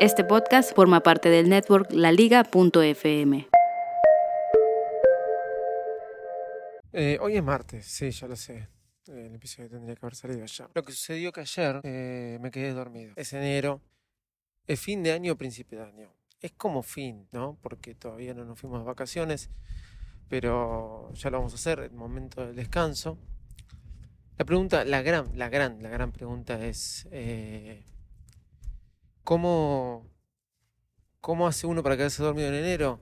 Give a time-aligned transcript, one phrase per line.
[0.00, 3.48] Este podcast forma parte del network laliga.fm.
[6.92, 8.68] Eh, hoy es martes, sí, ya lo sé.
[9.08, 10.70] El episodio tendría que haber salido ya.
[10.72, 13.12] Lo que sucedió que ayer eh, me quedé dormido.
[13.16, 13.80] Es enero,
[14.68, 16.14] es fin de año, principio de año.
[16.40, 17.58] Es como fin, ¿no?
[17.60, 19.50] Porque todavía no nos fuimos de vacaciones,
[20.28, 23.18] pero ya lo vamos a hacer, el momento del descanso.
[24.36, 27.82] La pregunta, la gran, la gran, la gran pregunta es eh,
[29.28, 30.08] ¿cómo,
[31.20, 32.98] ¿cómo hace uno para quedarse dormido en enero?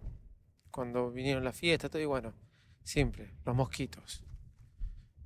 [0.73, 2.35] Cuando vinieron las fiestas, todo y bueno,
[2.83, 4.25] simple, los mosquitos.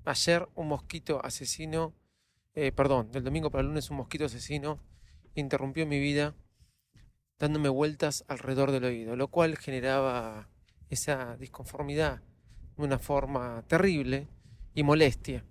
[0.05, 1.95] Ayer un mosquito asesino,
[2.53, 4.79] eh, perdón, del domingo para el lunes un mosquito asesino
[5.35, 6.35] interrumpió mi vida
[7.39, 10.51] dándome vueltas alrededor del oído, lo cual generaba
[10.91, 12.21] esa disconformidad
[12.77, 14.29] de una forma terrible
[14.75, 15.47] y molestia,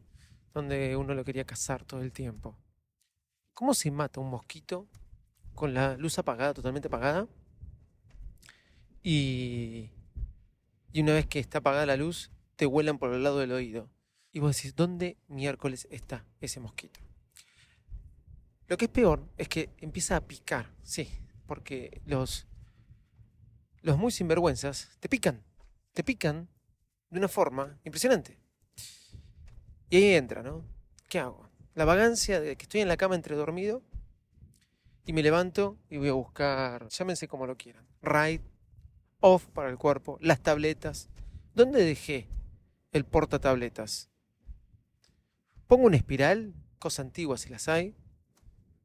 [0.54, 2.56] donde uno lo quería cazar todo el tiempo.
[3.56, 4.88] ¿Cómo se mata un mosquito
[5.60, 7.28] con la luz apagada, totalmente apagada?
[9.04, 9.90] Y,
[10.94, 13.90] y una vez que está apagada la luz, te vuelan por el lado del oído.
[14.32, 17.02] Y vos decís, ¿dónde miércoles está ese mosquito?
[18.68, 21.10] Lo que es peor es que empieza a picar, sí,
[21.46, 22.48] porque los,
[23.82, 25.44] los muy sinvergüenzas te pican,
[25.92, 26.48] te pican
[27.10, 28.40] de una forma impresionante.
[29.90, 30.64] Y ahí entra, ¿no?
[31.10, 31.50] ¿Qué hago?
[31.76, 33.84] La vagancia de que estoy en la cama entre dormido
[35.10, 38.44] y me levanto y voy a buscar, llámense como lo quieran, right,
[39.22, 41.10] off para el cuerpo, las tabletas.
[41.56, 42.30] ¿Dónde dejé
[42.92, 44.12] el portatabletas?
[45.66, 47.96] Pongo una espiral, cosa antigua si las hay,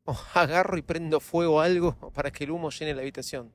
[0.04, 3.52] o agarro y prendo fuego a algo para que el humo llene la habitación.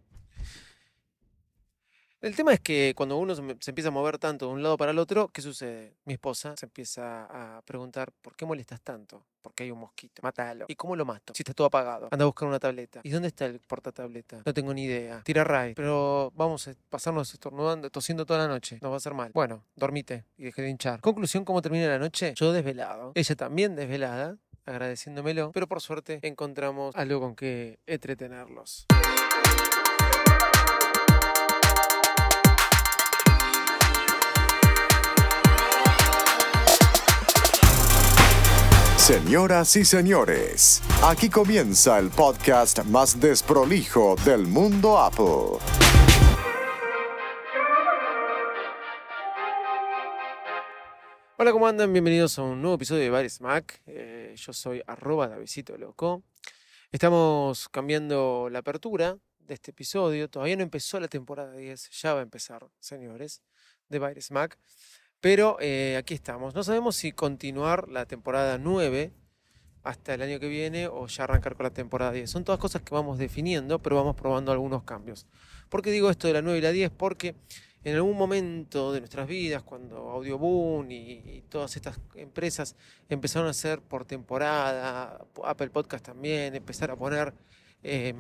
[2.22, 4.92] El tema es que cuando uno se empieza a mover tanto de un lado para
[4.92, 5.96] el otro, ¿qué sucede?
[6.04, 9.24] Mi esposa se empieza a preguntar, ¿por qué molestas tanto?
[9.42, 10.22] Porque hay un mosquito.
[10.22, 10.66] Mátalo.
[10.68, 11.34] ¿Y cómo lo mato?
[11.34, 12.10] Si está todo apagado.
[12.12, 13.00] Anda a buscar una tableta.
[13.04, 14.42] ¿Y dónde está el portatableta?
[14.46, 15.22] No tengo ni idea.
[15.24, 15.76] Tira ray.
[15.76, 18.80] Pero vamos a pasarnos estornudando, tosiendo toda la noche.
[18.82, 19.32] No va a ser mal.
[19.34, 21.00] Bueno, dormite y deje de hinchar.
[21.00, 22.34] Conclusión, ¿cómo termina la noche?
[22.36, 23.14] Yo desvelado.
[23.16, 28.86] Ella también desvelada agradeciéndomelo, pero por suerte encontramos algo con que entretenerlos.
[39.10, 45.58] Señoras y señores, aquí comienza el podcast más desprolijo del mundo Apple.
[51.38, 51.92] Hola, ¿cómo andan?
[51.92, 53.82] Bienvenidos a un nuevo episodio de Bares Mac.
[53.88, 56.22] Eh, yo soy arroba Davidito Loco.
[56.92, 60.30] Estamos cambiando la apertura de este episodio.
[60.30, 63.42] Todavía no empezó la temporada 10, ya va a empezar, señores,
[63.88, 64.56] de Bares Mac.
[65.22, 66.56] Pero eh, aquí estamos.
[66.56, 69.12] No sabemos si continuar la temporada 9
[69.84, 72.30] hasta el año que viene o ya arrancar con la temporada 10.
[72.30, 75.26] Son todas cosas que vamos definiendo, pero vamos probando algunos cambios.
[75.70, 76.92] ¿Por qué digo esto de la 9 y la 10?
[76.92, 77.36] Porque
[77.84, 82.76] en algún momento de nuestras vidas, cuando Audioboom y, y todas estas empresas
[83.08, 87.34] empezaron a hacer por temporada, Apple Podcast también, empezar a poner
[87.84, 88.14] eh,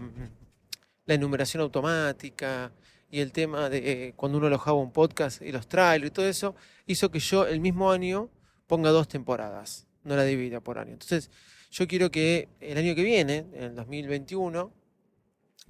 [1.05, 2.71] la enumeración automática,
[3.11, 6.55] y el tema de cuando uno alojaba un podcast y los trailers y todo eso,
[6.85, 8.29] hizo que yo el mismo año
[8.67, 10.93] ponga dos temporadas, no la divida por año.
[10.93, 11.31] Entonces,
[11.71, 14.71] yo quiero que el año que viene, en el 2021,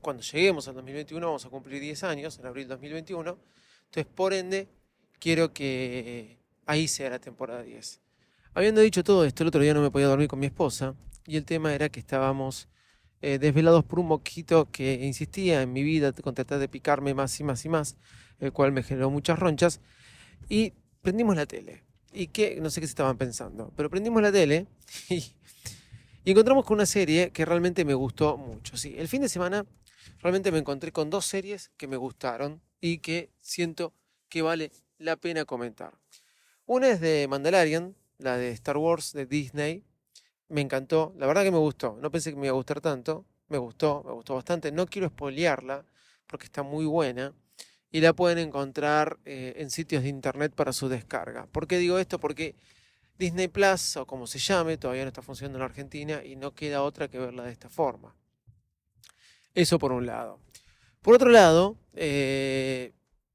[0.02, 3.38] cuando lleguemos al 2021, vamos a cumplir 10 años, en abril 2021,
[3.86, 4.68] entonces, por ende,
[5.20, 8.02] quiero que ahí sea la temporada 10.
[8.54, 10.96] Habiendo dicho todo esto, el otro día no me podía dormir con mi esposa
[11.26, 12.68] y el tema era que estábamos
[13.22, 17.40] eh, desvelados por un moquito que insistía en mi vida con tratar de picarme más
[17.40, 17.98] y más y más,
[18.40, 19.82] el cual me generó muchas ronchas.
[20.48, 21.84] Y prendimos la tele.
[22.12, 24.66] Y que no sé qué se estaban pensando, pero prendimos la tele
[25.10, 25.24] y,
[26.24, 28.78] y encontramos con una serie que realmente me gustó mucho.
[28.78, 29.66] Sí, el fin de semana
[30.20, 33.94] realmente me encontré con dos series que me gustaron y que siento
[34.28, 35.94] que vale la pena comentar.
[36.66, 39.84] Una es de Mandalorian, la de Star Wars de Disney,
[40.50, 43.26] me encantó, la verdad que me gustó, no pensé que me iba a gustar tanto,
[43.48, 45.86] me gustó, me gustó bastante, no quiero spoilearla
[46.28, 47.34] porque está muy buena
[47.92, 51.48] y la pueden encontrar eh, en sitios de internet para su descarga.
[51.48, 52.20] ¿Por qué digo esto?
[52.20, 52.56] Porque
[53.18, 56.84] Disney Plus, o como se llame, todavía no está funcionando en Argentina y no queda
[56.84, 58.16] otra que verla de esta forma.
[59.54, 60.40] Eso por un lado.
[61.02, 62.94] Por otro lado, eh,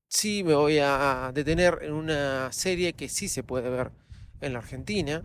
[0.08, 3.90] sí me voy a detener en una serie que sí se puede ver
[4.40, 5.24] en la Argentina,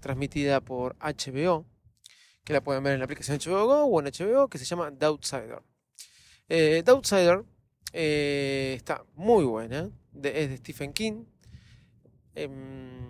[0.00, 1.66] transmitida por HBO,
[2.44, 4.92] que la pueden ver en la aplicación HBO Go o en HBO, que se llama
[4.96, 5.62] The Outsider.
[6.48, 7.44] Eh, The Outsider
[7.92, 11.24] eh, está muy buena, es de Stephen King.
[12.34, 13.00] Em,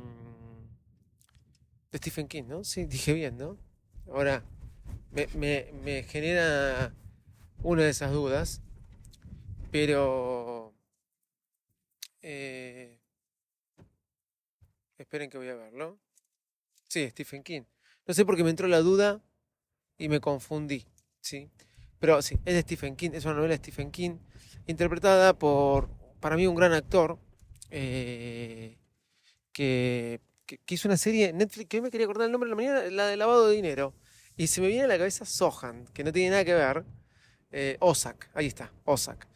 [1.93, 2.65] de Stephen King, ¿no?
[2.65, 3.57] Sí, dije bien, ¿no?
[4.07, 4.45] Ahora,
[5.13, 6.95] me, me genera
[7.63, 8.63] una de esas dudas,
[9.71, 10.73] pero...
[12.23, 12.99] Eh,
[14.99, 15.99] esperen que voy a verlo.
[16.91, 17.63] Sí, Stephen King.
[18.05, 19.23] No sé por qué me entró la duda
[19.97, 20.89] y me confundí,
[21.21, 21.49] ¿sí?
[22.01, 24.19] Pero sí, es de Stephen King, es una novela de Stephen King,
[24.67, 25.89] interpretada por,
[26.19, 27.17] para mí, un gran actor,
[27.71, 28.77] eh,
[29.53, 30.21] que,
[30.67, 33.17] hizo una serie Netflix, que me quería acordar el nombre de la mañana, la de
[33.17, 33.95] lavado de dinero.
[34.37, 36.85] Y se me viene a la cabeza Sohan, que no tiene nada que ver.
[37.53, 39.29] Eh, Osak, ahí está, Osak.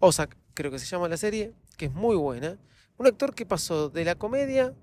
[0.00, 2.58] Osak, creo que se llama la serie, que es muy buena.
[2.98, 4.74] Un actor que pasó de la comedia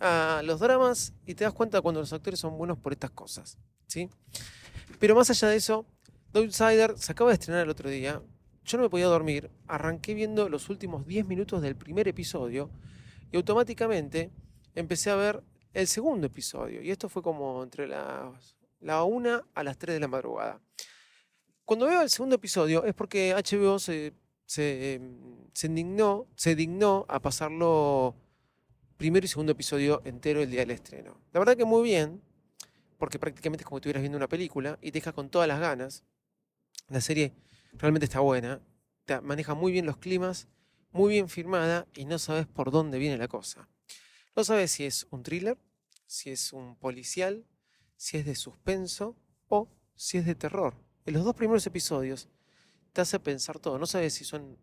[0.00, 3.58] a los dramas y te das cuenta cuando los actores son buenos por estas cosas.
[3.86, 4.08] ¿sí?
[4.98, 5.86] Pero más allá de eso,
[6.32, 8.22] The Outsider se acaba de estrenar el otro día.
[8.64, 12.70] Yo no me podía dormir, arranqué viendo los últimos 10 minutos del primer episodio
[13.32, 14.30] y automáticamente
[14.74, 15.42] empecé a ver
[15.72, 16.82] el segundo episodio.
[16.82, 20.60] Y esto fue como entre las, la 1 a las 3 de la madrugada.
[21.64, 24.12] Cuando veo el segundo episodio es porque HBO se,
[24.44, 25.00] se,
[25.52, 28.16] se, indignó, se dignó a pasarlo
[29.00, 31.18] primero y segundo episodio entero el día del estreno.
[31.32, 32.20] La verdad que muy bien,
[32.98, 35.58] porque prácticamente es como si estuvieras viendo una película y te deja con todas las
[35.58, 36.04] ganas.
[36.90, 37.32] La serie
[37.72, 38.60] realmente está buena,
[39.22, 40.48] maneja muy bien los climas,
[40.92, 43.70] muy bien firmada y no sabes por dónde viene la cosa.
[44.36, 45.56] No sabes si es un thriller,
[46.04, 47.46] si es un policial,
[47.96, 49.16] si es de suspenso
[49.48, 50.74] o si es de terror.
[51.06, 52.28] En los dos primeros episodios
[52.92, 54.58] te hace pensar todo, no sabes si son...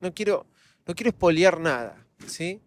[0.00, 0.48] No quiero,
[0.84, 2.60] no quiero espolear nada, ¿sí?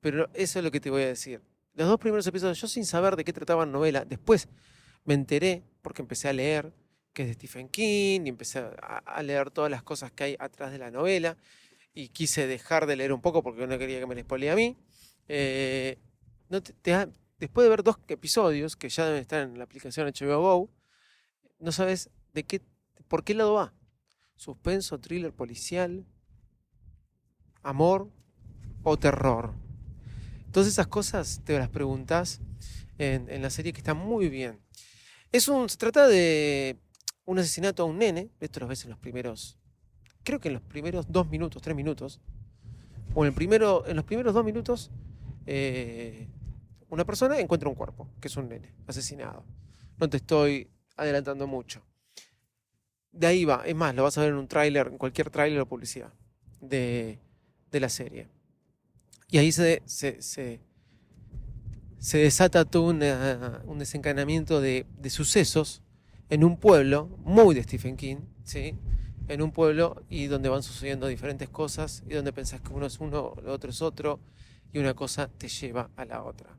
[0.00, 1.42] Pero eso es lo que te voy a decir.
[1.74, 4.48] Los dos primeros episodios, yo sin saber de qué trataban la novela, después
[5.04, 6.72] me enteré porque empecé a leer
[7.12, 10.72] que es de Stephen King y empecé a, leer todas las cosas que hay atrás
[10.72, 11.36] de la novela
[11.92, 14.76] y quise dejar de leer un poco porque no quería que me la a mí.
[15.28, 15.98] Eh,
[17.38, 20.70] después de ver dos episodios que ya deben estar en la aplicación HBO Go,
[21.58, 22.62] no sabes de qué,
[23.08, 23.74] por qué lado va.
[24.36, 26.04] Suspenso, thriller policial,
[27.62, 28.08] amor
[28.82, 29.52] o terror.
[30.52, 32.40] Todas esas cosas te las preguntas
[32.98, 34.58] en, la serie que está muy bien.
[35.30, 36.76] Es un, se trata de
[37.24, 39.58] un asesinato a un nene, esto lo ves en los primeros,
[40.24, 42.20] creo que en los primeros dos minutos, tres minutos,
[43.14, 44.90] o en, el primero, en los primeros dos minutos,
[45.46, 46.28] eh,
[46.88, 49.44] una persona encuentra un cuerpo, que es un nene, asesinado.
[49.98, 51.80] No te estoy adelantando mucho.
[53.12, 55.60] De ahí va, es más, lo vas a ver en un tráiler, en cualquier tráiler
[55.60, 56.12] o publicidad
[56.60, 57.20] de
[57.72, 58.39] la serie.
[59.30, 60.60] Y ahí se, se,
[62.18, 65.82] desata todo un desencadenamiento de, sucesos
[66.28, 68.74] en un pueblo, muy de Stephen King, ¿sí?
[69.28, 72.98] en un pueblo y donde van sucediendo diferentes cosas y donde pensás que uno es
[72.98, 74.18] uno, lo otro es otro
[74.72, 76.56] y una cosa te lleva a la otra.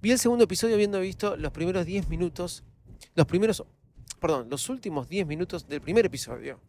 [0.00, 2.64] Vi el segundo episodio habiendo visto los primeros 10 minutos,
[3.14, 3.62] los primeros,
[4.20, 6.60] perdón, los últimos 10 minutos del primer episodio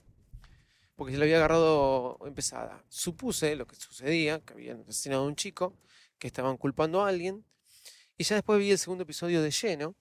[0.99, 2.83] porque se lo había agarrado empezada.
[2.89, 5.73] Supuse lo que sucedía, que habían asesinado a un chico,
[6.18, 7.45] que estaban culpando a alguien,
[8.18, 9.95] y ya después vi el segundo episodio de lleno.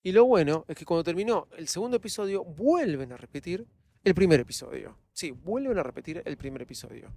[0.00, 3.66] Y lo bueno es que cuando terminó el segundo episodio, vuelven a repetir
[4.04, 4.96] el primer episodio.
[5.12, 7.12] Sí, vuelven a repetir el primer episodio.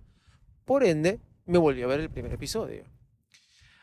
[0.66, 2.86] Por ende, me volví a ver el primer episodio.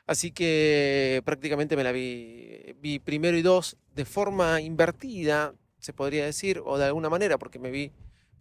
[0.05, 6.25] Así que prácticamente me la vi, vi primero y dos de forma invertida, se podría
[6.25, 7.93] decir, o de alguna manera, porque me vi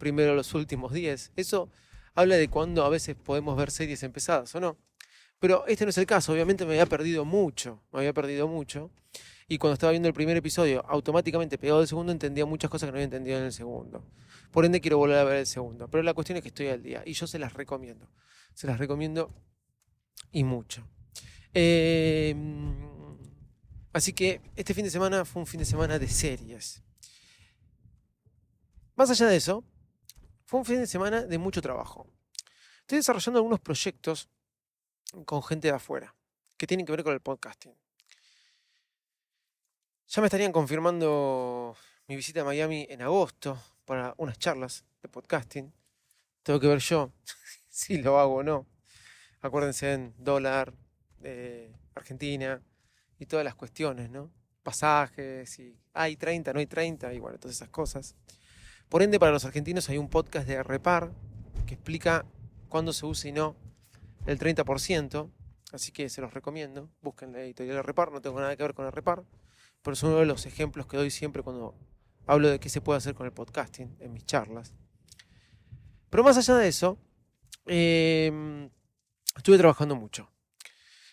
[0.02, 1.34] primero los últimos 10.
[1.36, 1.70] Eso
[2.16, 4.76] habla de cuando a veces podemos ver series empezadas o no.
[5.40, 8.90] Pero este no es el caso, obviamente me había perdido mucho, me había perdido mucho.
[9.48, 12.92] Y cuando estaba viendo el primer episodio, automáticamente pegado al segundo, entendía muchas cosas que
[12.92, 14.04] no había entendido en el segundo.
[14.52, 15.88] Por ende, quiero volver a ver el segundo.
[15.88, 18.10] Pero la cuestión es que estoy al día y yo se las recomiendo.
[18.54, 19.32] Se las recomiendo
[20.32, 20.88] y mucho.
[21.54, 22.76] Em,
[23.94, 26.82] así que este fin de semana fue un fin de semana de series.
[28.96, 29.64] Más allá de eso,
[30.52, 32.06] fue un fin de semana de mucho trabajo.
[32.82, 34.28] Estoy desarrollando algunos proyectos
[35.24, 36.14] con gente de afuera
[36.58, 37.74] que tienen que ver con el podcasting.
[40.10, 45.72] Ya me estarían confirmando mi visita a Miami en agosto para unas charlas de podcasting.
[46.44, 47.14] Tengo que ver yo
[47.70, 48.68] si lo hago o no.
[49.40, 50.74] Acuérdense en dólar,
[51.24, 52.62] eh, Argentina,
[53.18, 54.30] y todas las cuestiones, ¿no?
[54.64, 58.18] Pasajes y hay 30, no hay 30 y bueno, todas esas cosas.
[58.92, 61.14] Por ende, para los argentinos hay un podcast de Repar
[61.66, 62.26] que explica
[62.68, 63.56] cuándo se usa y no
[64.26, 65.32] el 30%,
[65.72, 66.90] así que se los recomiendo.
[67.02, 69.24] Busquen la editorial de Repar, no tengo nada que ver con el Repar,
[69.82, 71.74] pero es uno de los ejemplos que doy siempre cuando
[72.28, 74.74] hablo de qué se puede hacer con el podcasting en mis charlas.
[76.10, 76.98] Pero más allá de eso,
[77.68, 78.70] em,
[79.38, 80.30] estuve trabajando mucho.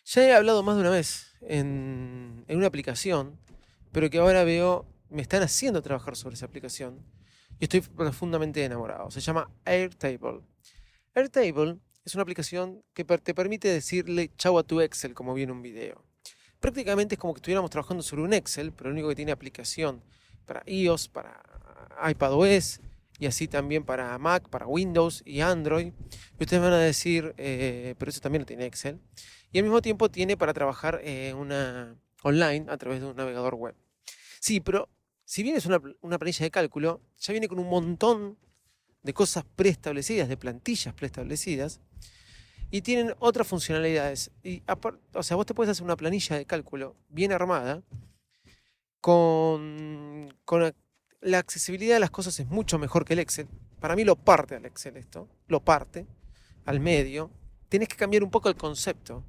[0.05, 3.39] Ya he hablado más de una vez en, en, una aplicación,
[3.93, 7.17] pero que ahora veo, me están haciendo trabajar sobre esa aplicación
[7.61, 9.11] y estoy profundamente enamorado.
[9.11, 10.41] Se llama Airtable.
[11.15, 15.63] Airtable es una aplicación que te permite decirle chau a tu Excel como viene un
[15.63, 16.05] video.
[16.61, 20.03] Prácticamente es como que estuviéramos trabajando sobre un Excel, pero lo único que tiene aplicación
[20.47, 21.43] para iOS, para
[22.09, 22.81] iPadOS
[23.19, 25.93] y así también para Mac, para Windows y Android.
[26.39, 29.01] Y ustedes van a decir, eh, pero eso también lo tiene Excel.
[29.53, 31.33] Y al mismo tiempo tiene para trabajar eh,
[32.23, 33.75] online a través de un navegador web.
[34.41, 34.89] Sí, pero
[35.29, 38.39] si bien es una, planilla de cálculo, ya viene con un montón
[39.03, 41.83] de cosas preestablecidas, de plantillas preestablecidas,
[42.71, 44.31] y tienen otras funcionalidades.
[44.43, 44.63] Y,
[45.13, 47.83] o sea, vos te puedes hacer una planilla de cálculo bien armada,
[49.03, 50.75] con, con
[51.21, 53.49] la accesibilidad de las cosas es mucho mejor que el Excel.
[53.81, 56.07] Para mí lo parte al Excel esto, lo parte
[56.65, 57.31] al medio.
[57.69, 59.23] Tienes que cambiar un poco el concepto.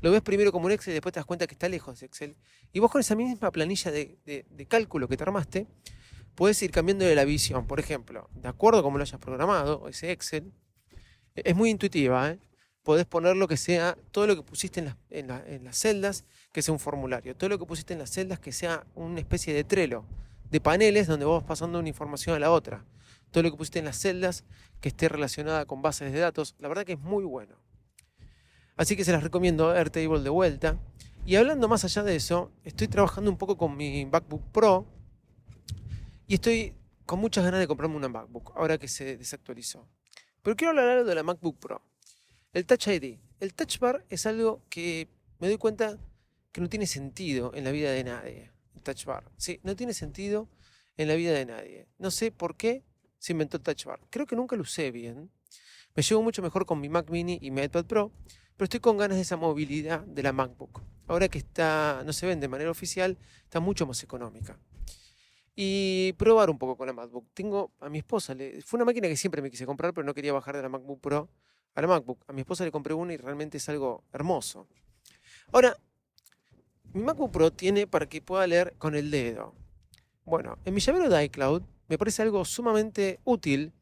[0.00, 2.06] Lo ves primero como un Excel y después te das cuenta que está lejos de
[2.06, 2.36] Excel.
[2.72, 5.66] Y vos con esa misma planilla de, cálculo que te armaste,
[6.34, 7.66] puedes ir cambiando de la visión.
[7.66, 10.52] Por ejemplo, de acuerdo a cómo lo hayas programado, ese Excel,
[11.34, 12.30] es muy intuitiva.
[12.30, 12.38] ¿eh?
[12.82, 16.80] Podés poner lo que sea, todo lo que pusiste en las celdas, que sea un
[16.80, 17.36] formulario.
[17.36, 20.04] Todo lo que pusiste en las celdas, que sea una especie de trelo
[20.50, 22.84] de paneles donde vos vas pasando una información a la otra.
[23.30, 24.44] Todo lo que pusiste en las celdas
[24.80, 27.56] que esté relacionada con bases de datos, la verdad que es muy bueno.
[28.78, 30.78] Así que se las recomiendo Airtable de vuelta.
[31.26, 34.86] Y hablando más allá de eso, estoy trabajando un poco con mi MacBook Pro
[36.28, 39.88] y estoy con muchas ganas de comprarme una MacBook, ahora que se desactualizó.
[40.42, 41.82] Pero quiero hablar algo de la MacBook Pro.
[42.52, 43.18] El Touch ID.
[43.40, 45.08] El Touch Bar es algo que
[45.40, 45.98] me doy cuenta
[46.52, 48.52] que no tiene sentido en la vida de nadie.
[48.84, 49.24] Touch Bar.
[49.36, 50.48] Sí, no tiene sentido
[50.96, 51.88] en la vida de nadie.
[51.98, 52.84] No sé por qué
[53.18, 54.00] se inventó el Touch Bar.
[54.08, 55.30] Creo que nunca lo usé bien.
[55.96, 58.12] Me llevo mucho mejor con mi Mac Mini y mi iPad Pro,
[58.58, 60.82] pero estoy con ganas de esa movilidad de la MacBook.
[61.06, 64.58] Ahora que está, no se vende de manera oficial, está mucho más económica.
[65.54, 67.28] Y probar un poco con la MacBook.
[67.34, 70.12] Tengo a mi esposa, le, fue una máquina que siempre me quise comprar, pero no
[70.12, 71.30] quería bajar de la MacBook Pro
[71.76, 72.24] a la MacBook.
[72.26, 74.66] A mi esposa le compré una y realmente es algo hermoso.
[75.52, 75.76] Ahora,
[76.92, 79.54] mi MacBook Pro tiene para que pueda leer con el dedo.
[80.24, 83.72] Bueno, en mi llavero de iCloud me parece algo sumamente útil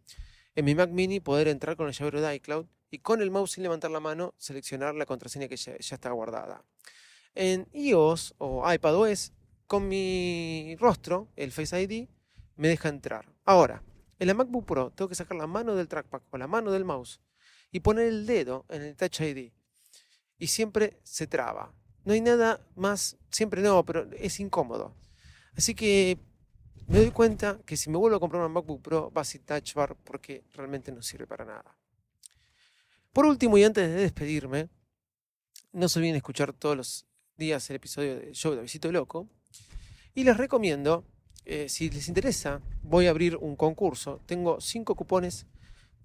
[0.54, 3.52] en mi Mac Mini poder entrar con el llavero de iCloud y con el mouse
[3.52, 6.64] sin levantar la mano seleccionar la contraseña que ya, está guardada.
[7.35, 9.33] En iOS o iPadOS,
[9.66, 12.09] con mi rostro, el Face ID,
[12.57, 13.33] me deja entrar.
[13.45, 13.83] Ahora,
[14.19, 16.85] en la MacBook Pro tengo que sacar la mano del trackpad o la mano del
[16.85, 17.21] mouse
[17.71, 19.52] y poner el dedo en el Touch ID.
[20.38, 21.75] Y siempre se traba.
[22.05, 24.95] No hay nada más, siempre no, pero es incómodo.
[25.57, 26.19] Así que
[26.87, 29.75] me doy cuenta que si me vuelvo a comprar una MacBook Pro va ser Touch
[29.75, 31.76] Bar porque realmente no sirve para nada.
[33.16, 34.68] Por último, y antes de despedirme,
[35.73, 37.06] no se olviden escuchar todos los
[37.38, 39.26] días el episodio de Show de Visito Loco.
[40.12, 41.02] Y les recomiendo,
[41.46, 44.20] eh, si les interesa, voy a abrir un concurso.
[44.26, 45.46] Tengo cinco cupones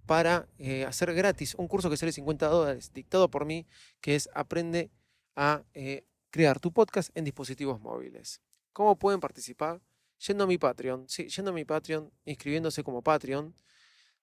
[0.05, 3.67] para eh, hacer gratis un curso que sale 50 dólares, dictado por mí,
[3.99, 4.89] que es Aprende
[5.35, 8.41] a eh, crear tu podcast en dispositivos móviles.
[8.71, 9.81] ¿Cómo pueden participar?
[10.25, 13.53] Yendo a mi Patreon, sí, yendo a mi Patreon, inscribiéndose como Patreon.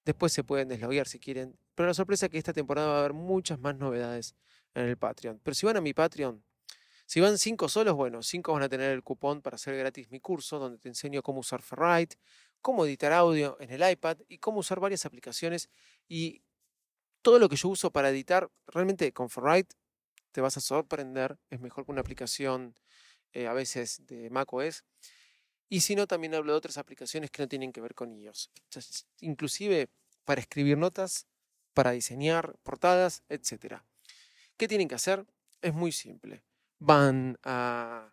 [0.08, 1.58] Después se pueden desloguear si quieren.
[1.74, 4.34] Pero la sorpresa es que esta temporada va a haber muchas más novedades
[4.72, 5.38] en el Patreon.
[5.42, 6.42] Pero si van a mi Patreon,
[7.04, 10.18] si van cinco solos, bueno, cinco van a tener el cupón para hacer gratis mi
[10.18, 12.16] curso, donde te enseño cómo usar Ferrite,
[12.62, 15.68] cómo editar audio en el iPad y cómo usar varias aplicaciones.
[16.08, 16.40] Y
[17.20, 19.76] todo lo que yo uso para editar, realmente con Ferrite
[20.32, 21.36] te vas a sorprender.
[21.50, 22.74] Es mejor que una aplicación
[23.34, 24.84] eh, a veces de macOS.
[25.68, 28.50] Y si no, también hablo de otras aplicaciones que no tienen que ver con iOS.
[29.20, 29.90] inclusive
[30.28, 31.26] para escribir notas,
[31.72, 33.80] para diseñar portadas, etc.
[34.58, 35.24] ¿Qué tienen que hacer?
[35.62, 36.44] Es muy simple.
[36.78, 38.12] Van a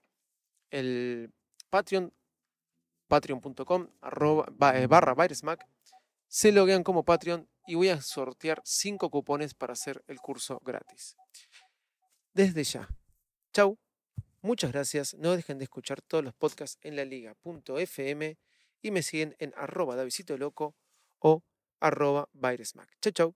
[0.69, 1.33] el
[1.69, 2.13] Patreon,
[3.09, 5.67] patreon.com eh, barra Virusmac,
[6.29, 11.17] se loguean como Patreon y voy a sortear 5 cupones para hacer el curso gratis
[12.33, 12.87] desde ya.
[13.51, 13.77] Chau.
[14.41, 15.15] Muchas gracias.
[15.15, 18.37] No dejen de escuchar todos los podcasts en la liga.fm
[18.81, 20.77] y me siguen en arroba Davisito Loco
[21.19, 21.43] o
[21.81, 22.27] arroba
[23.01, 23.35] Chau, chau.